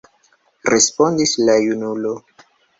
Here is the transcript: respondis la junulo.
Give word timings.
respondis 0.75 1.35
la 1.45 1.59
junulo. 1.69 2.19